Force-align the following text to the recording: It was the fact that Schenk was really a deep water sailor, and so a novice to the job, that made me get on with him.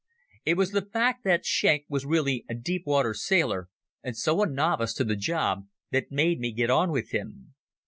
It 0.45 0.57
was 0.57 0.71
the 0.71 0.81
fact 0.87 1.23
that 1.25 1.45
Schenk 1.45 1.85
was 1.87 2.07
really 2.07 2.43
a 2.49 2.55
deep 2.55 2.87
water 2.87 3.13
sailor, 3.13 3.69
and 4.01 4.17
so 4.17 4.41
a 4.41 4.49
novice 4.49 4.95
to 4.95 5.03
the 5.03 5.15
job, 5.15 5.67
that 5.91 6.11
made 6.11 6.39
me 6.39 6.51
get 6.51 6.71
on 6.71 6.91
with 6.91 7.11
him. 7.11 7.53